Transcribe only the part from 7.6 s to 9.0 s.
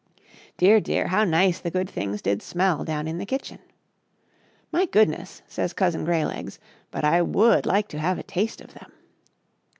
like to have a taste of them."